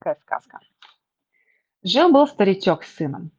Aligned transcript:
Такая 0.00 0.16
сказка. 0.22 0.60
Жил-был 1.82 2.26
старичок 2.28 2.84
с 2.84 2.94
сыном. 2.94 3.32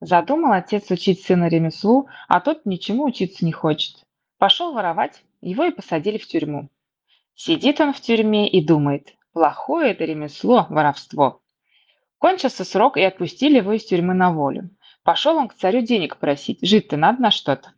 Задумал 0.00 0.52
отец 0.52 0.90
учить 0.90 1.22
сына 1.22 1.48
ремеслу, 1.48 2.08
а 2.28 2.40
тот 2.40 2.64
ничему 2.64 3.04
учиться 3.04 3.44
не 3.44 3.52
хочет. 3.52 4.04
Пошел 4.38 4.72
воровать, 4.72 5.22
его 5.40 5.64
и 5.64 5.70
посадили 5.70 6.18
в 6.18 6.26
тюрьму. 6.26 6.70
Сидит 7.34 7.80
он 7.80 7.92
в 7.92 8.00
тюрьме 8.00 8.48
и 8.48 8.64
думает, 8.64 9.16
плохое 9.32 9.92
это 9.92 10.04
ремесло, 10.04 10.66
воровство. 10.70 11.42
Кончился 12.18 12.64
срок 12.64 12.96
и 12.96 13.02
отпустили 13.02 13.58
его 13.58 13.72
из 13.72 13.84
тюрьмы 13.84 14.14
на 14.14 14.32
волю. 14.32 14.70
Пошел 15.02 15.36
он 15.36 15.48
к 15.48 15.54
царю 15.54 15.82
денег 15.82 16.16
просить, 16.16 16.66
жить-то 16.66 16.96
надо 16.96 17.22
на 17.22 17.30
что-то. 17.30 17.72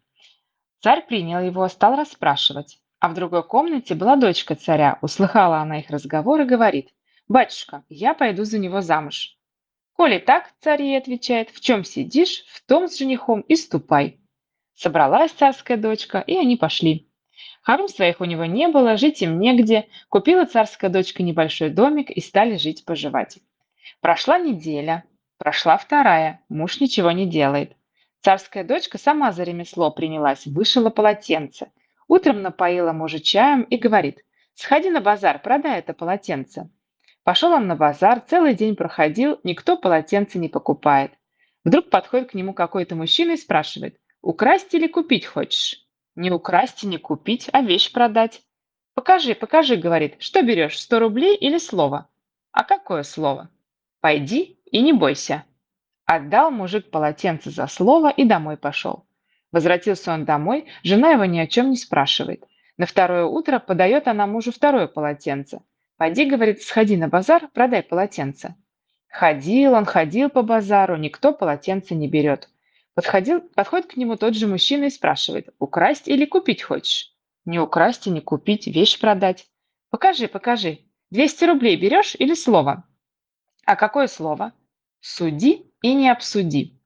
Царь 0.81 1.07
принял 1.07 1.41
его, 1.41 1.67
стал 1.69 1.97
расспрашивать. 1.97 2.79
А 3.01 3.09
в 3.09 3.15
другой 3.15 3.43
комнате 3.43 3.95
была 3.95 4.17
дочка 4.17 4.55
царя, 4.55 4.99
услыхала 5.01 5.59
она 5.59 5.81
их 5.81 5.91
разговор 5.91 6.41
и 6.41 6.45
говорит, 6.45 6.91
«Батюшка, 7.31 7.85
я 7.89 8.15
пойду 8.15 8.43
за 8.43 8.59
него 8.59 8.81
замуж». 8.81 9.37
«Коли 9.93 10.19
так,— 10.19 10.51
царь 10.61 10.83
ей 10.83 10.99
отвечает,— 10.99 11.51
в 11.55 11.61
чем 11.61 11.85
сидишь, 11.85 12.45
в 12.49 12.67
том 12.67 12.89
с 12.89 12.99
женихом 12.99 13.43
и 13.43 13.55
ступай». 13.55 14.19
Собралась 14.75 15.31
царская 15.31 15.77
дочка, 15.77 16.19
и 16.19 16.37
они 16.37 16.57
пошли. 16.57 17.09
Хором 17.63 17.87
своих 17.87 18.21
у 18.21 18.25
него 18.25 18.47
не 18.47 18.67
было, 18.67 18.97
жить 18.97 19.23
им 19.23 19.39
негде. 19.39 19.87
Купила 20.09 20.45
царская 20.45 20.91
дочка 20.91 21.23
небольшой 21.23 21.71
домик 21.71 22.11
и 22.11 22.21
стали 22.21 22.57
жить-поживать. 22.57 23.39
Прошла 24.01 24.37
неделя, 24.41 25.05
прошла 25.39 25.79
вторая, 25.79 26.41
муж 26.49 26.81
ничего 26.81 27.13
не 27.13 27.27
делает. 27.27 27.77
Царская 28.23 28.65
дочка 28.65 28.99
сама 28.99 29.31
за 29.31 29.45
ремесло 29.45 29.93
принялась, 29.93 30.47
вышила 30.47 30.91
полотенце. 30.91 31.71
Утром 32.09 32.43
напоила 32.43 32.91
мужа 32.91 33.21
чаем 33.21 33.63
и 33.63 33.77
говорит, 33.77 34.19
«Сходи 34.55 34.91
на 34.91 35.01
базар, 35.01 35.41
продай 35.41 35.79
это 35.79 35.95
полотенце». 35.95 36.69
Пошел 37.31 37.53
он 37.53 37.69
на 37.69 37.77
базар, 37.77 38.21
целый 38.27 38.55
день 38.55 38.75
проходил, 38.75 39.39
никто 39.45 39.77
полотенце 39.77 40.41
не 40.41 40.49
покупает. 40.49 41.13
Вдруг 41.63 41.89
подходит 41.89 42.33
к 42.33 42.35
нему 42.35 42.55
какой-то 42.55 42.97
мужчина 42.97 43.35
и 43.35 43.37
спрашивает, 43.37 44.01
«Украсть 44.21 44.75
или 44.75 44.89
купить 44.89 45.27
хочешь?» 45.27 45.87
«Не 46.17 46.33
украсть 46.33 46.83
и 46.83 46.89
не 46.89 46.99
купить, 46.99 47.49
а 47.53 47.63
вещь 47.63 47.93
продать». 47.93 48.43
«Покажи, 48.95 49.37
покажи»,— 49.37 49.77
говорит, 49.77 50.17
«что 50.19 50.43
берешь, 50.43 50.81
сто 50.81 50.99
рублей 50.99 51.37
или 51.37 51.59
слово?» 51.59 52.09
«А 52.51 52.65
какое 52.65 53.05
слово?» 53.05 53.49
«Пойди 54.01 54.59
и 54.65 54.83
не 54.83 54.93
бойся». 54.93 55.45
Отдал 56.07 56.51
мужик 56.51 56.91
полотенце 56.91 57.51
за 57.51 57.69
слово 57.69 58.11
и 58.11 58.25
домой 58.25 58.57
пошел. 58.57 59.07
Возвратился 59.53 60.13
он 60.13 60.25
домой, 60.25 60.67
жена 60.83 61.13
его 61.13 61.27
ни 61.27 61.39
о 61.39 61.47
чем 61.47 61.71
не 61.71 61.77
спрашивает. 61.77 62.43
На 62.77 62.87
второе 62.87 63.25
утро 63.25 63.61
подает 63.61 64.09
она 64.09 64.27
мужу 64.27 64.51
второе 64.51 64.89
полотенце. 64.89 65.61
Пойди, 66.01 66.25
говорит, 66.25 66.63
сходи 66.63 66.97
на 66.97 67.09
базар, 67.09 67.49
продай 67.53 67.83
полотенце. 67.83 68.55
Ходил 69.11 69.75
он, 69.75 69.85
ходил 69.85 70.31
по 70.31 70.41
базару, 70.41 70.97
никто 70.97 71.35
полотенце 71.35 71.95
не 71.95 72.09
берет. 72.09 72.49
Подходил, 72.95 73.43
подходит 73.43 73.89
к 73.89 73.99
нему 73.99 74.17
тот 74.17 74.35
же 74.35 74.47
мужчина 74.47 74.85
и 74.85 74.91
спрашивает, 74.91 75.51
украсть 75.59 76.09
или 76.09 76.25
купить 76.25 76.63
хочешь? 76.63 77.13
Не 77.45 77.59
украсть 77.59 78.07
и 78.07 78.11
не 78.11 78.23
купить, 78.23 78.67
вещь 78.67 78.99
продать. 78.99 79.47
Покажи, 79.91 80.27
покажи. 80.27 80.79
200 81.11 81.45
рублей 81.45 81.77
берешь 81.77 82.17
или 82.19 82.33
слово? 82.33 82.85
А 83.67 83.77
какое 83.77 84.07
слово? 84.07 84.55
Суди 85.01 85.71
и 85.83 85.93
не 85.93 86.09
обсуди. 86.09 86.81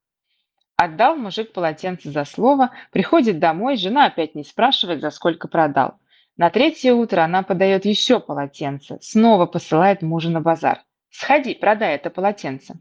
Отдал 0.74 1.14
мужик 1.14 1.52
полотенце 1.52 2.10
за 2.10 2.24
слово, 2.24 2.72
приходит 2.90 3.38
домой, 3.38 3.76
жена 3.76 4.06
опять 4.06 4.34
не 4.34 4.42
спрашивает, 4.42 5.02
за 5.02 5.10
сколько 5.10 5.46
продал. 5.46 6.00
На 6.36 6.50
третье 6.50 6.92
утро 6.92 7.22
она 7.22 7.44
подает 7.44 7.84
еще 7.84 8.18
полотенце, 8.18 8.98
снова 9.00 9.46
посылает 9.46 10.02
мужа 10.02 10.30
на 10.30 10.40
базар. 10.40 10.82
«Сходи, 11.10 11.54
продай 11.54 11.94
это 11.94 12.10
полотенце». 12.10 12.74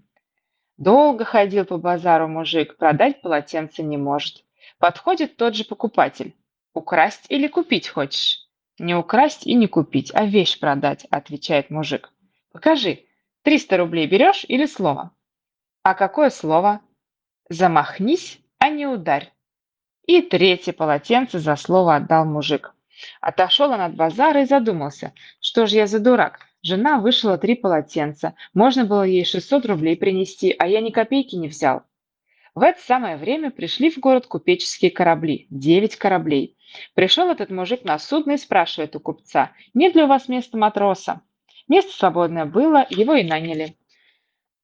Долго 0.77 1.23
ходил 1.23 1.65
по 1.65 1.77
базару 1.77 2.27
мужик, 2.27 2.77
продать 2.77 3.21
полотенце 3.21 3.83
не 3.83 3.95
может. 3.95 4.43
Подходит 4.79 5.37
тот 5.37 5.55
же 5.55 5.65
покупатель. 5.65 6.35
«Украсть 6.73 7.25
или 7.29 7.47
купить 7.47 7.87
хочешь?» 7.87 8.39
«Не 8.79 8.95
украсть 8.95 9.45
и 9.45 9.53
не 9.53 9.67
купить, 9.67 10.11
а 10.15 10.25
вещь 10.25 10.59
продать», 10.59 11.05
отвечает 11.11 11.69
мужик. 11.69 12.11
«Покажи, 12.51 13.03
300 13.43 13.77
рублей 13.77 14.07
берешь 14.07 14.45
или 14.47 14.65
слово?» 14.65 15.11
«А 15.83 15.93
какое 15.93 16.31
слово?» 16.31 16.81
«Замахнись, 17.49 18.39
а 18.57 18.69
не 18.69 18.87
ударь». 18.87 19.31
И 20.07 20.23
третье 20.23 20.73
полотенце 20.73 21.37
за 21.37 21.55
слово 21.55 21.97
отдал 21.97 22.25
мужик. 22.25 22.73
Отошел 23.21 23.71
он 23.71 23.81
от 23.81 23.95
базара 23.95 24.41
и 24.41 24.45
задумался, 24.45 25.13
что 25.39 25.65
же 25.65 25.75
я 25.77 25.87
за 25.87 25.99
дурак. 25.99 26.39
Жена 26.61 26.99
вышла 26.99 27.37
три 27.37 27.55
полотенца, 27.55 28.35
можно 28.53 28.85
было 28.85 29.03
ей 29.03 29.25
600 29.25 29.65
рублей 29.65 29.97
принести, 29.97 30.55
а 30.57 30.67
я 30.67 30.79
ни 30.81 30.91
копейки 30.91 31.35
не 31.35 31.47
взял. 31.49 31.83
В 32.55 32.61
это 32.61 32.79
самое 32.81 33.17
время 33.17 33.51
пришли 33.51 33.89
в 33.89 33.97
город 33.97 34.27
купеческие 34.27 34.91
корабли, 34.91 35.47
девять 35.49 35.95
кораблей. 35.95 36.55
Пришел 36.93 37.29
этот 37.29 37.49
мужик 37.49 37.83
на 37.83 37.97
судно 37.99 38.33
и 38.33 38.37
спрашивает 38.37 38.95
у 38.95 38.99
купца, 38.99 39.51
нет 39.73 39.95
ли 39.95 40.03
у 40.03 40.07
вас 40.07 40.27
места 40.27 40.57
матроса. 40.57 41.21
Место 41.67 41.91
свободное 41.91 42.45
было, 42.45 42.85
его 42.89 43.15
и 43.15 43.23
наняли. 43.23 43.75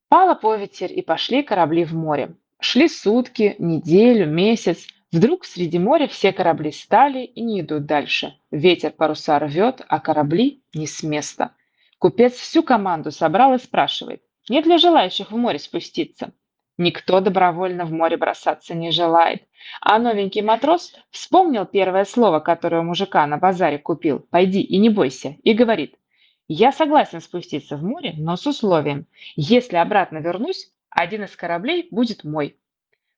Пала 0.09 0.35
поветерь, 0.35 0.97
и 0.97 1.01
пошли 1.01 1.43
корабли 1.43 1.85
в 1.85 1.93
море. 1.93 2.35
Шли 2.59 2.89
сутки, 2.89 3.55
неделю, 3.59 4.27
месяц. 4.27 4.87
Вдруг 5.11 5.45
среди 5.45 5.79
моря 5.79 6.07
все 6.07 6.31
корабли 6.31 6.71
стали 6.71 7.23
и 7.23 7.41
не 7.41 7.61
идут 7.61 7.85
дальше. 7.87 8.35
Ветер 8.51 8.91
паруса 8.91 9.39
рвет, 9.39 9.81
а 9.87 9.99
корабли 9.99 10.61
не 10.73 10.85
с 10.85 11.01
места. 11.01 11.55
Купец 11.97 12.33
всю 12.33 12.61
команду 12.61 13.11
собрал 13.11 13.55
и 13.55 13.57
спрашивает, 13.57 14.21
нет 14.49 14.67
ли 14.67 14.77
желающих 14.77 15.31
в 15.31 15.35
море 15.35 15.57
спуститься. 15.57 16.31
Никто 16.77 17.19
добровольно 17.21 17.85
в 17.85 17.91
море 17.91 18.17
бросаться 18.17 18.75
не 18.75 18.91
желает. 18.91 19.43
А 19.81 19.97
новенький 19.97 20.41
матрос 20.41 20.93
вспомнил 21.09 21.65
первое 21.65 22.05
слово, 22.05 22.39
которое 22.39 22.83
мужика 22.83 23.25
на 23.25 23.37
базаре 23.37 23.79
купил 23.79 24.19
«пойди 24.19 24.61
и 24.61 24.77
не 24.77 24.89
бойся» 24.89 25.35
и 25.43 25.53
говорит 25.53 25.95
«Я 26.47 26.71
согласен 26.71 27.19
спуститься 27.19 27.77
в 27.77 27.83
море, 27.83 28.13
но 28.17 28.37
с 28.37 28.45
условием, 28.45 29.07
если 29.35 29.75
обратно 29.75 30.19
вернусь, 30.19 30.71
один 30.89 31.23
из 31.23 31.35
кораблей 31.35 31.87
будет 31.91 32.23
мой». 32.23 32.55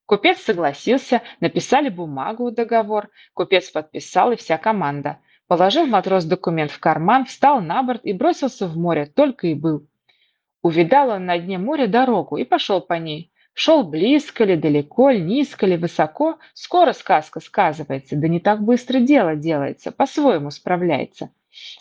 Купец 0.05 0.39
согласился, 0.39 1.21
написали 1.39 1.89
бумагу, 1.89 2.51
договор. 2.51 3.09
Купец 3.33 3.69
подписал 3.69 4.31
и 4.31 4.35
вся 4.35 4.57
команда. 4.57 5.19
Положил 5.47 5.85
матрос 5.85 6.25
документ 6.25 6.71
в 6.71 6.79
карман, 6.79 7.25
встал 7.25 7.61
на 7.61 7.83
борт 7.83 8.05
и 8.05 8.13
бросился 8.13 8.67
в 8.67 8.77
море, 8.77 9.05
только 9.05 9.47
и 9.47 9.53
был. 9.53 9.87
Увидал 10.61 11.09
он 11.09 11.25
на 11.25 11.37
дне 11.37 11.57
моря 11.57 11.87
дорогу 11.87 12.37
и 12.37 12.43
пошел 12.43 12.81
по 12.81 12.93
ней. 12.93 13.31
Шел 13.53 13.83
близко 13.83 14.45
ли, 14.45 14.55
далеко 14.55 15.09
ли, 15.09 15.19
низко 15.19 15.65
ли, 15.65 15.75
высоко. 15.75 16.39
Скоро 16.53 16.93
сказка 16.93 17.39
сказывается, 17.39 18.15
да 18.15 18.27
не 18.27 18.39
так 18.39 18.61
быстро 18.61 18.99
дело 18.99 19.35
делается, 19.35 19.91
по-своему 19.91 20.51
справляется. 20.51 21.31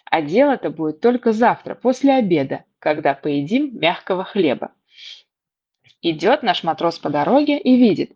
А 0.05 0.21
дело-то 0.21 0.71
будет 0.71 1.01
только 1.01 1.33
завтра, 1.33 1.75
после 1.75 2.15
обеда, 2.15 2.65
когда 2.81 3.15
поедим 3.15 3.79
мягкого 3.79 4.25
хлеба. 4.25 4.73
Идет 6.03 6.43
наш 6.43 6.65
матрос 6.65 6.99
по 6.99 7.11
дороге 7.11 7.59
и 7.59 7.77
видит, 7.77 8.13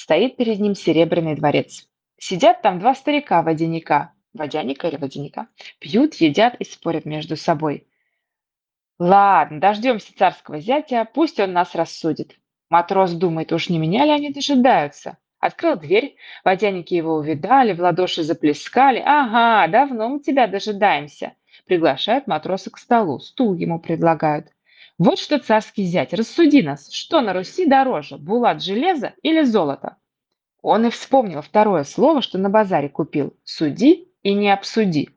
Стоит 0.00 0.36
перед 0.36 0.60
ним 0.60 0.76
серебряный 0.76 1.34
дворец. 1.34 1.88
Сидят 2.18 2.62
там 2.62 2.78
два 2.78 2.94
старика-водяника, 2.94 4.12
водяника 4.32 4.86
или 4.86 4.96
водяника, 4.96 5.48
пьют, 5.80 6.14
едят 6.14 6.54
и 6.60 6.64
спорят 6.64 7.04
между 7.04 7.36
собой. 7.36 7.88
Ладно, 9.00 9.58
дождемся 9.58 10.16
царского 10.16 10.60
зятя, 10.60 11.04
пусть 11.12 11.40
он 11.40 11.52
нас 11.52 11.74
рассудит. 11.74 12.38
Матрос 12.70 13.12
думает, 13.12 13.52
уж 13.52 13.70
не 13.70 13.78
меня 13.78 14.04
ли 14.04 14.12
они 14.12 14.30
дожидаются? 14.30 15.18
Открыл 15.40 15.74
дверь, 15.74 16.14
водяники 16.44 16.94
его 16.94 17.14
увидали, 17.14 17.72
в 17.72 17.80
ладоши 17.80 18.22
заплескали. 18.22 19.02
Ага, 19.04 19.66
давно 19.66 20.08
мы 20.08 20.20
тебя 20.20 20.46
дожидаемся. 20.46 21.34
Приглашают 21.66 22.28
матроса 22.28 22.70
к 22.70 22.78
столу, 22.78 23.18
стул 23.18 23.54
ему 23.54 23.80
предлагают. 23.80 24.46
Вот 24.98 25.20
что 25.20 25.38
царский 25.38 25.84
зять, 25.84 26.12
рассуди 26.12 26.60
нас, 26.60 26.90
что 26.90 27.20
на 27.20 27.32
Руси 27.32 27.66
дороже, 27.66 28.18
булат 28.18 28.60
железа 28.60 29.14
или 29.22 29.42
золото? 29.42 29.96
Он 30.60 30.86
и 30.86 30.90
вспомнил 30.90 31.40
второе 31.40 31.84
слово, 31.84 32.20
что 32.20 32.36
на 32.36 32.50
базаре 32.50 32.88
купил. 32.88 33.36
Суди 33.44 34.08
и 34.24 34.34
не 34.34 34.52
обсуди. 34.52 35.10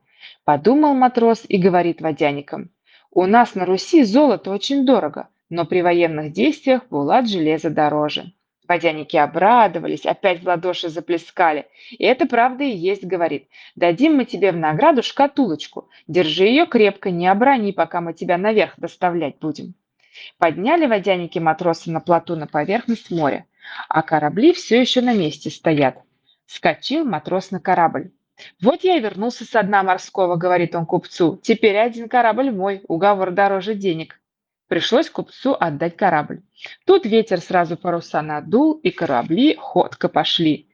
Подумал 0.43 0.93
матрос 0.93 1.45
и 1.47 1.57
говорит 1.57 1.99
водяникам. 1.99 2.69
У 3.09 3.25
нас 3.25 3.55
на 3.55 3.65
Руси 3.65 4.03
золото 4.03 4.51
очень 4.51 4.85
дорого, 4.85 5.29
но 5.49 5.65
при 5.65 5.81
военных 5.81 6.31
действиях 6.31 6.87
булат 6.89 7.27
железа 7.27 7.71
дороже. 7.71 8.33
Водяники 8.71 9.17
обрадовались, 9.17 10.05
опять 10.05 10.43
в 10.43 10.47
ладоши 10.47 10.87
заплескали. 10.87 11.65
И 11.89 12.05
это 12.05 12.25
правда 12.25 12.63
и 12.63 12.69
есть, 12.69 13.03
говорит. 13.03 13.49
Дадим 13.75 14.15
мы 14.15 14.23
тебе 14.23 14.53
в 14.53 14.55
награду 14.55 15.03
шкатулочку. 15.03 15.89
Держи 16.07 16.45
ее 16.45 16.65
крепко, 16.65 17.11
не 17.11 17.27
оброни, 17.27 17.73
пока 17.73 17.99
мы 17.99 18.13
тебя 18.13 18.37
наверх 18.37 18.75
доставлять 18.77 19.39
будем. 19.39 19.73
Подняли 20.37 20.85
водяники 20.85 21.37
матроса 21.37 21.91
на 21.91 21.99
плоту 21.99 22.37
на 22.37 22.47
поверхность 22.47 23.11
моря, 23.11 23.45
а 23.89 24.03
корабли 24.03 24.53
все 24.53 24.79
еще 24.79 25.01
на 25.01 25.13
месте 25.13 25.49
стоят. 25.49 25.97
Скочил 26.45 27.03
матрос 27.03 27.51
на 27.51 27.59
корабль. 27.59 28.11
«Вот 28.61 28.85
я 28.85 28.95
и 28.95 29.01
вернулся 29.01 29.43
со 29.43 29.63
дна 29.63 29.83
морского»,— 29.83 30.35
говорит 30.37 30.75
он 30.75 30.85
купцу. 30.85 31.41
«Теперь 31.43 31.77
один 31.77 32.07
корабль 32.07 32.51
мой, 32.51 32.83
уговор 32.87 33.31
дороже 33.31 33.75
денег». 33.75 34.20
Пришлось 34.71 35.09
купцу 35.09 35.57
отдать 35.59 35.97
корабль. 35.97 36.43
Тут 36.85 37.05
ветер 37.05 37.41
сразу 37.41 37.75
паруса 37.75 38.21
надул, 38.21 38.71
и 38.75 38.89
корабли 38.89 39.57
ходко 39.57 40.07
пошли. 40.07 40.69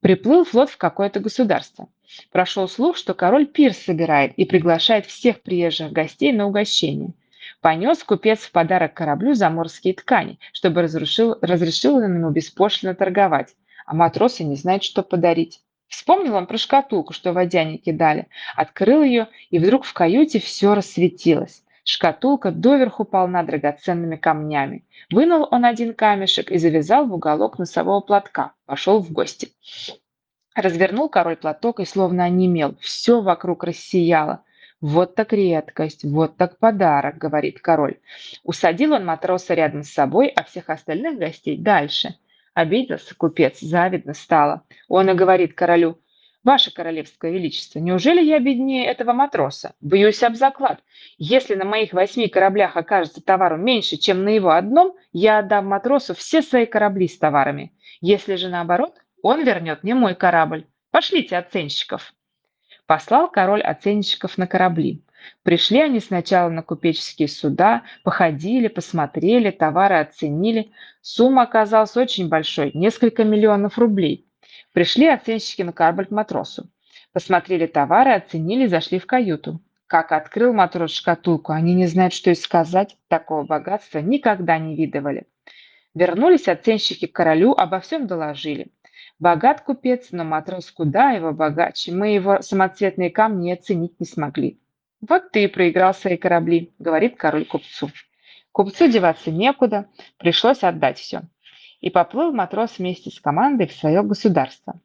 Приплыл 0.00 0.44
флот 0.44 0.68
в 0.68 0.76
какое-то 0.76 1.20
государство. 1.20 1.88
Прошел 2.30 2.68
слух, 2.68 2.98
что 2.98 3.14
король 3.14 3.46
пирс 3.46 3.78
собирает 3.78 4.34
и 4.34 4.44
приглашает 4.44 5.06
всех 5.06 5.40
приезжих 5.40 5.92
гостей 5.92 6.30
на 6.30 6.46
угощение. 6.46 7.14
Понес 7.62 8.04
купец 8.04 8.40
в 8.40 8.52
подарок 8.52 8.92
кораблю 8.92 9.32
заморские 9.32 9.94
ткани, 9.94 10.38
чтобы 10.52 10.82
разрушил, 10.82 11.38
разрешил 11.40 12.02
ему 12.02 12.28
беспошлино 12.28 12.94
торговать, 12.94 13.54
а 13.86 13.94
матросы 13.94 14.44
не 14.44 14.56
знают, 14.56 14.82
что 14.82 15.02
подарить. 15.02 15.62
Вспомнил 15.86 16.34
он 16.34 16.46
про 16.46 16.58
шкатулку, 16.58 17.14
что 17.14 17.32
водяники 17.32 17.92
дали, 17.92 18.26
открыл 18.56 19.02
ее, 19.02 19.28
и 19.48 19.58
вдруг 19.58 19.86
в 19.86 19.94
каюте 19.94 20.38
все 20.38 20.74
рассветилось. 20.74 21.62
Шкатулка 21.90 22.50
доверху 22.50 23.06
полна 23.06 23.42
драгоценными 23.42 24.16
камнями. 24.16 24.84
Вынул 25.10 25.48
он 25.50 25.64
один 25.64 25.94
камешек 25.94 26.50
и 26.50 26.58
завязал 26.58 27.06
в 27.06 27.14
уголок 27.14 27.58
носового 27.58 28.02
платка. 28.02 28.52
Пошел 28.66 29.00
в 29.00 29.10
гости. 29.10 29.52
Развернул 30.54 31.08
король 31.08 31.36
платок 31.36 31.80
и 31.80 31.86
словно 31.86 32.24
онемел. 32.24 32.76
Все 32.78 33.22
вокруг 33.22 33.64
рассияло. 33.64 34.42
«Вот 34.82 35.14
так 35.14 35.32
редкость, 35.32 36.04
вот 36.04 36.36
так 36.36 36.58
подарок»,— 36.58 37.16
говорит 37.18 37.58
король. 37.60 37.96
Усадил 38.44 38.92
он 38.92 39.06
матроса 39.06 39.54
рядом 39.54 39.82
с 39.82 39.88
собой, 39.88 40.28
а 40.28 40.44
всех 40.44 40.68
остальных 40.68 41.18
гостей 41.18 41.56
дальше. 41.56 42.16
Обиделся 42.52 43.14
купец, 43.14 43.60
завидно 43.60 44.12
стало. 44.12 44.62
Он 44.88 45.08
и 45.08 45.14
говорит 45.14 45.54
королю, 45.54 45.98
«Ваше 46.48 46.72
королевское 46.72 47.30
величество, 47.30 47.78
неужели 47.78 48.22
я 48.22 48.38
беднее 48.38 48.86
этого 48.86 49.12
матроса? 49.12 49.74
Боюсь 49.82 50.22
об 50.22 50.34
заклад. 50.34 50.80
Если 51.18 51.54
на 51.54 51.66
моих 51.66 51.92
восьми 51.92 52.26
кораблях 52.26 52.78
окажется 52.78 53.22
товару 53.22 53.58
меньше, 53.58 53.98
чем 53.98 54.24
на 54.24 54.30
его 54.30 54.52
одном, 54.52 54.96
я 55.12 55.40
отдам 55.40 55.66
матросу 55.66 56.14
все 56.14 56.40
свои 56.40 56.64
корабли 56.64 57.06
с 57.06 57.18
товарами. 57.18 57.74
Если 58.00 58.36
же 58.36 58.48
наоборот, 58.48 58.94
он 59.20 59.44
вернет 59.44 59.82
мне 59.82 59.94
мой 59.94 60.14
корабль. 60.14 60.64
Пошлите 60.90 61.36
оценщиков». 61.36 62.14
Послал 62.86 63.30
король 63.30 63.60
оценщиков 63.60 64.38
на 64.38 64.46
корабли. 64.46 65.04
Пришли 65.42 65.82
они 65.82 66.00
сначала 66.00 66.48
на 66.48 66.62
купеческие 66.62 67.28
суда, 67.28 67.82
походили, 68.04 68.68
посмотрели, 68.68 69.50
товары 69.50 69.96
оценили. 69.96 70.70
Сумма 71.02 71.42
оказалась 71.42 71.94
очень 71.98 72.30
большой, 72.30 72.70
несколько 72.72 73.22
миллионов 73.24 73.76
рублей. 73.76 74.27
Пришли 74.78 75.08
оценщики 75.08 75.62
на 75.62 75.72
корабль 75.72 76.06
к 76.06 76.12
матросу. 76.12 76.70
Посмотрели 77.12 77.66
товары, 77.66 78.12
оценили, 78.12 78.68
зашли 78.68 79.00
в 79.00 79.06
каюту. 79.06 79.60
Как 79.88 80.12
открыл 80.12 80.52
матрос 80.52 80.92
шкатулку, 80.92 81.50
они 81.50 81.74
не 81.74 81.88
знают, 81.88 82.14
что 82.14 82.30
и 82.30 82.36
сказать, 82.36 82.96
такого 83.08 83.42
богатства 83.42 83.98
никогда 83.98 84.56
не 84.56 84.76
видывали. 84.76 85.26
Вернулись 85.96 86.46
оценщики 86.46 87.08
к 87.08 87.12
королю, 87.12 87.54
обо 87.54 87.80
всем 87.80 88.06
доложили. 88.06 88.68
Богат 89.18 89.62
купец, 89.62 90.12
но 90.12 90.22
матрос 90.22 90.70
куда 90.70 91.10
его 91.10 91.32
богаче, 91.32 91.90
мы 91.90 92.10
его 92.14 92.40
самоцветные 92.40 93.10
камни 93.10 93.50
оценить 93.50 93.98
не 93.98 94.06
смогли. 94.06 94.60
Вот 95.00 95.32
ты 95.32 95.42
и 95.42 95.48
проиграл 95.48 95.92
свои 95.92 96.16
корабли, 96.16 96.72
говорит 96.78 97.16
король 97.16 97.46
купцу. 97.46 97.90
Купцу 98.52 98.86
деваться 98.86 99.32
некуда, 99.32 99.88
пришлось 100.18 100.62
отдать 100.62 100.98
все 100.98 101.22
и 101.80 101.90
поплыл 101.90 102.32
матрос 102.32 102.78
вместе 102.78 103.10
с 103.10 103.20
командой 103.20 103.66
в 103.66 103.72
свое 103.72 104.02
государство. 104.02 104.80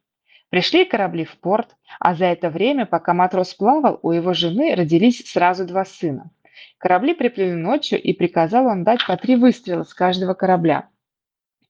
Пришли 0.49 0.85
корабли 0.85 1.25
в 1.25 1.37
порт, 1.39 1.75
а 1.99 2.13
за 2.13 2.25
это 2.25 2.49
время, 2.49 2.85
пока 2.85 3.13
матрос 3.13 3.55
плавал, 3.55 3.99
у 4.03 4.11
его 4.11 4.33
жены 4.33 4.75
родились 4.75 5.23
сразу 5.25 5.65
два 5.65 5.83
сына. 5.83 6.29
Корабли 6.77 7.13
приплыли 7.13 7.53
ночью, 7.53 7.99
и 8.01 8.13
приказал 8.13 8.67
он 8.67 8.83
дать 8.83 9.05
по 9.07 9.17
три 9.17 9.35
выстрела 9.35 9.83
с 9.83 9.93
каждого 9.93 10.35
корабля. 10.35 10.89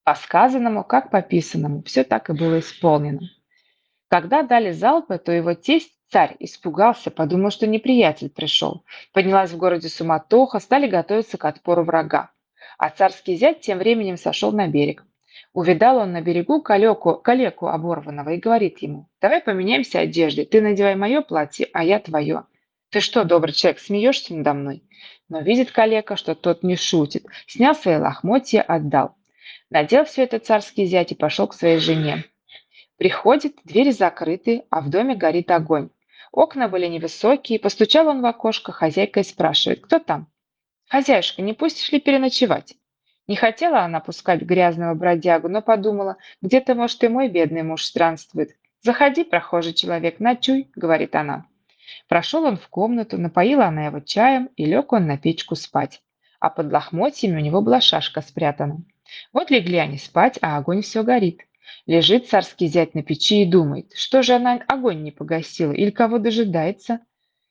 По 0.04 0.16
сказанному, 0.16 0.84
как 0.84 1.12
по 1.12 1.22
писанному, 1.22 1.82
все 1.84 2.04
так 2.04 2.30
и 2.30 2.34
было 2.34 2.60
исполнено. 2.60 3.22
Когда 4.10 4.44
дали 4.44 4.72
залпы, 4.72 5.18
то 5.18 5.32
его 5.32 5.54
тесть, 5.54 5.94
царь, 6.10 6.36
испугался, 6.40 7.10
подумал, 7.10 7.52
что 7.52 7.66
неприятель 7.66 8.30
пришел. 8.30 8.84
Поднялась 9.14 9.52
в 9.52 9.58
городе 9.58 9.88
суматоха, 9.88 10.60
стали 10.60 10.88
готовиться 10.88 11.38
к 11.38 11.46
отпору 11.46 11.84
врага. 11.84 12.32
А 12.78 12.90
царский 12.90 13.38
зять 13.38 13.62
тем 13.62 13.78
временем 13.78 14.18
сошел 14.18 14.52
на 14.52 14.68
берег. 14.68 15.06
Увидал 15.54 15.98
он 15.98 16.14
на 16.14 16.22
берегу 16.22 16.64
калеку, 16.64 17.14
калеку 17.16 17.68
оборванного 17.68 18.32
и 18.32 18.40
говорит 18.40 18.80
ему, 18.80 19.08
давай 19.22 19.40
поменяемся 19.40 20.00
одеждой, 20.00 20.46
ты 20.46 20.62
надевай 20.62 20.96
мое 20.96 21.22
платье, 21.22 21.70
а 21.74 21.84
я 21.84 22.00
твое. 22.00 22.46
Ты 22.90 23.00
что, 23.02 23.24
добрый 23.24 23.54
человек, 23.54 23.80
смеешься 23.80 24.34
надо 24.34 24.54
мной? 24.54 24.84
Но 25.30 25.42
видит 25.42 25.72
калека, 25.72 26.16
что 26.16 26.34
тот 26.34 26.64
не 26.64 26.76
шутит, 26.76 27.26
снял 27.46 27.76
свои 27.76 27.98
лохмотья, 27.98 28.64
отдал. 28.64 29.16
Надел 29.70 30.06
все 30.06 30.24
это 30.24 30.40
царский 30.40 30.86
зять 30.86 31.12
и 31.12 31.16
пошел 31.16 31.48
к 31.48 31.54
своей 31.54 31.78
жене. 31.78 32.24
Приходит, 32.98 33.58
двери 33.64 33.92
закрыты, 33.92 34.64
а 34.72 34.82
в 34.82 34.90
доме 34.90 35.16
горит 35.16 35.52
огонь. 35.52 35.90
Окна 36.32 36.68
были 36.68 36.88
невысокие, 36.88 37.60
постучал 37.60 38.08
он 38.08 38.22
в 38.22 38.26
окошко, 38.26 38.72
хозяйка 38.72 39.20
и 39.20 39.24
спрашивает, 39.24 39.82
кто 39.82 40.00
там? 40.00 40.28
«Хозяюшка, 40.90 41.42
не 41.42 41.54
пустишь 41.54 41.92
ли 41.92 42.00
переночевать?» 42.00 42.76
Не 43.28 43.36
хотела 43.38 43.82
она 43.82 44.02
пускать 44.02 44.42
грязного 44.42 44.94
бродягу, 44.96 45.48
но 45.48 45.62
подумала, 45.62 46.18
где-то, 46.42 46.76
может, 46.76 47.04
и 47.04 47.08
мой 47.08 47.30
бедный 47.30 47.64
муж 47.64 47.84
странствует. 47.84 48.52
«Заходи, 48.82 49.24
прохожий 49.24 49.74
человек, 49.74 50.20
ночуй»,— 50.20 50.70
говорит 50.76 51.16
она. 51.16 51.46
Прошел 52.10 52.44
он 52.44 52.58
в 52.58 52.68
комнату, 52.68 53.18
напоила 53.18 53.66
она 53.66 53.86
его 53.86 54.02
чаем, 54.02 54.50
и 54.58 54.66
лег 54.66 54.92
он 54.92 55.08
на 55.08 55.18
печку 55.18 55.56
спать. 55.56 56.02
А 56.40 56.50
под 56.50 56.72
лохмотьями 56.72 57.38
у 57.38 57.44
него 57.44 57.62
была 57.62 57.80
шашка 57.80 58.22
спрятана. 58.22 58.84
Вот 59.32 59.50
легли 59.50 59.78
они 59.78 59.98
спать, 59.98 60.38
а 60.42 60.58
огонь 60.58 60.82
все 60.82 61.04
горит. 61.04 61.42
Лежит 61.86 62.28
царский 62.28 62.68
зять 62.68 62.94
на 62.94 63.04
печи 63.04 63.42
и 63.42 63.50
думает, 63.50 63.94
что 63.94 64.22
же 64.22 64.34
она 64.34 64.62
огонь 64.68 65.04
не 65.04 65.12
погасила 65.12 65.72
или 65.72 65.92
кого 65.92 66.18
дожидается. 66.18 67.00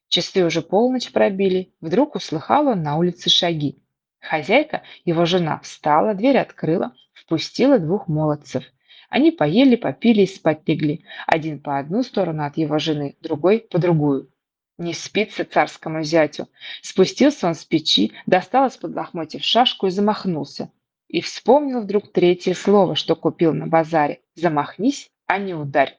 Часы 0.09 0.45
уже 0.45 0.61
полночь 0.61 1.11
пробили, 1.13 1.73
вдруг 1.81 2.15
услыхал 2.15 2.69
он 2.69 2.83
на 2.83 2.97
улице 2.97 3.31
шаги. 3.31 3.82
Хозяйка, 4.23 4.83
его 5.05 5.27
жена, 5.27 5.59
встала, 5.61 6.15
дверь 6.15 6.39
открыла, 6.39 6.95
впустила 7.13 7.79
двух 7.79 8.07
молодцев. 8.07 8.65
Они 9.11 9.31
поели, 9.31 9.77
попили 9.77 10.23
и 10.23 10.27
спать 10.27 10.67
легли. 10.67 11.05
Один 11.27 11.61
по 11.61 11.79
одну 11.79 12.03
сторону 12.03 12.45
от 12.45 12.57
его 12.57 12.79
жены, 12.79 13.17
другой 13.21 13.59
по 13.59 13.79
другую. 13.79 14.31
Не 14.79 14.95
спится 14.95 15.45
царскому 15.45 16.03
зятю. 16.03 16.49
Спустился 16.81 17.49
он 17.49 17.55
с 17.55 17.65
печи, 17.65 18.13
достал 18.25 18.69
из-под 18.69 18.95
лохмотьев 18.95 19.43
шашку 19.43 19.89
и 19.89 19.91
замахнулся. 19.91 20.71
И 21.09 21.21
вспомнил 21.21 21.83
вдруг 21.83 22.11
третье 22.13 22.55
слово, 22.55 22.95
что 22.95 23.17
купил 23.17 23.53
на 23.53 23.67
базаре. 23.67 24.21
«Замахнись, 24.35 25.11
а 25.27 25.39
не 25.39 25.53
ударь». 25.53 25.99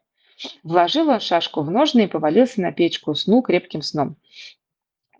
Вложил 0.63 1.09
он 1.09 1.19
шашку 1.19 1.61
в 1.61 1.69
ножны 1.69 2.05
и 2.05 2.07
повалился 2.07 2.61
на 2.61 2.71
печку, 2.71 3.11
уснул 3.11 3.43
крепким 3.43 3.83
сном. 3.83 4.15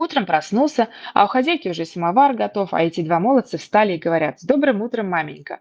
Утром 0.04 0.26
проснулся, 0.26 0.90
а 1.14 1.24
у 1.24 1.28
хозяйки 1.30 1.70
уже 1.70 1.86
самовар 1.86 2.34
готов, 2.34 2.74
а 2.74 2.84
эти 2.84 3.00
два 3.00 3.22
молодца 3.22 3.58
встали 3.58 3.94
и 3.94 3.98
говорят 3.98 4.42
«С 4.42 4.44
добрым 4.44 4.82
утром, 4.82 5.10
маменька». 5.10 5.60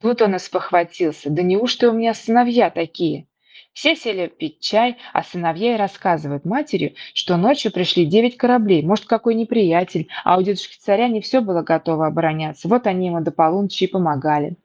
Тут 0.00 0.22
он 0.22 0.34
и 0.34 0.38
спохватился. 0.38 1.28
«Да 1.28 1.42
неужто 1.42 1.90
у 1.90 1.92
меня 1.92 2.14
сыновья 2.14 2.70
такие?» 2.70 3.26
Все 3.74 3.94
сели 3.94 4.28
пить 4.28 4.60
чай, 4.60 4.96
а 5.12 5.22
сыновья 5.22 5.74
и 5.74 5.76
рассказывают 5.76 6.46
матери, 6.46 6.94
что 7.12 7.36
ночью 7.36 7.72
пришли 7.72 8.06
девять 8.06 8.38
кораблей, 8.38 8.82
может, 8.82 9.04
какой 9.04 9.34
неприятель, 9.34 10.08
а 10.24 10.38
у 10.38 10.42
дедушки 10.42 10.78
царя 10.80 11.08
не 11.08 11.20
все 11.20 11.42
было 11.42 11.60
готово 11.60 12.06
обороняться. 12.06 12.68
Вот 12.68 12.86
они 12.86 13.08
ему 13.08 13.20
до 13.20 13.32
полуночи 13.32 13.84
и 13.84 13.88
помогали. 13.88 14.56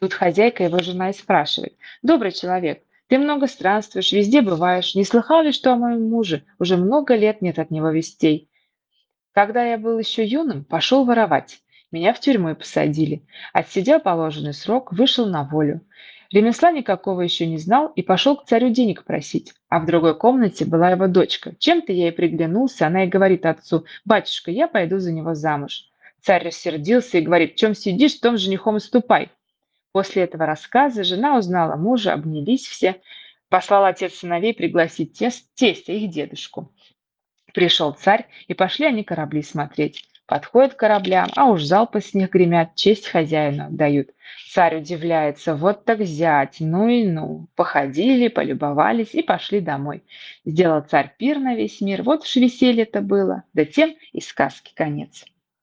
Тут 0.00 0.14
хозяйка 0.14 0.64
его 0.64 0.80
жена 0.80 1.10
и 1.10 1.12
спрашивает. 1.12 1.76
«Добрый 2.02 2.32
человек, 2.32 2.82
ты 3.06 3.18
много 3.18 3.46
странствуешь, 3.46 4.10
везде 4.10 4.42
бываешь. 4.42 4.96
Не 4.96 5.04
слыхал 5.04 5.42
ли, 5.42 5.52
что 5.52 5.72
о 5.72 5.76
моем 5.76 6.10
муже? 6.10 6.44
Уже 6.58 6.76
много 6.76 7.14
лет 7.14 7.40
нет 7.40 7.60
от 7.60 7.70
него 7.70 7.90
вестей. 7.90 8.50
Когда 9.34 9.64
я 9.64 9.78
был 9.78 9.98
еще 9.98 10.24
юным, 10.24 10.62
пошел 10.62 11.04
воровать. 11.04 11.58
Меня 11.90 12.14
в 12.14 12.20
тюрьму 12.20 12.50
и 12.50 12.54
посадили. 12.54 13.26
Отсидел 13.52 13.98
положенный 13.98 14.54
срок, 14.54 14.92
вышел 14.92 15.26
на 15.26 15.42
волю. 15.42 15.80
Ремесла 16.30 16.70
никакого 16.70 17.20
еще 17.20 17.44
не 17.46 17.58
знал 17.58 17.88
и 17.96 18.02
пошел 18.02 18.36
к 18.36 18.46
царю 18.46 18.70
денег 18.70 19.02
просить. 19.02 19.52
А 19.68 19.80
в 19.80 19.86
другой 19.86 20.16
комнате 20.16 20.64
была 20.64 20.90
его 20.90 21.08
дочка. 21.08 21.52
Чем-то 21.58 21.92
я 21.92 22.04
ей 22.04 22.12
приглянулся, 22.12 22.86
она 22.86 23.04
и 23.04 23.08
говорит 23.08 23.44
отцу, 23.44 23.84
«Батюшка, 24.04 24.52
я 24.52 24.68
пойду 24.68 25.00
за 25.00 25.10
него 25.10 25.34
замуж». 25.34 25.90
Царь 26.22 26.46
рассердился 26.46 27.18
и 27.18 27.22
говорит, 27.22 27.54
«В 27.54 27.56
чем 27.56 27.74
сидишь, 27.74 28.14
том 28.14 28.38
женихом 28.38 28.76
и 28.76 28.80
ступай». 28.80 29.30
После 29.90 30.22
этого 30.22 30.46
рассказа 30.46 31.02
жена 31.02 31.36
узнала 31.36 31.74
мужа, 31.74 32.12
обнялись 32.12 32.66
все. 32.66 33.00
Послал 33.48 33.84
отец 33.84 34.14
сыновей 34.14 34.54
пригласить 34.54 35.18
тест, 35.18 35.44
тестя, 35.54 35.92
их 35.92 36.10
дедушку. 36.10 36.72
Пришел 37.54 37.92
царь, 37.92 38.26
и 38.48 38.52
пошли 38.52 38.84
они 38.84 39.04
корабли 39.04 39.42
смотреть. 39.42 40.04
Подходят 40.26 40.74
к 40.74 40.78
кораблям, 40.78 41.28
а 41.36 41.46
уж 41.46 41.62
залпы 41.62 42.00
с 42.00 42.12
них 42.12 42.30
гремят, 42.30 42.74
честь 42.74 43.06
хозяину 43.06 43.68
дают. 43.70 44.10
Царь 44.50 44.78
удивляется, 44.78 45.54
вот 45.54 45.84
так 45.84 46.00
взять, 46.00 46.56
ну 46.58 46.88
и 46.88 47.04
ну. 47.04 47.46
Походили, 47.54 48.28
полюбовались 48.28 49.14
и 49.14 49.22
пошли 49.22 49.60
домой. 49.60 50.02
Сделал 50.44 50.80
царь 50.80 51.14
пир 51.16 51.38
на 51.38 51.54
весь 51.54 51.80
мир, 51.80 52.02
вот 52.02 52.24
уж 52.24 52.34
веселье-то 52.34 53.00
было, 53.02 53.44
да 53.52 53.64
тем 53.64 53.94
и 54.12 54.20
сказки 54.20 54.72
конец. 54.74 55.24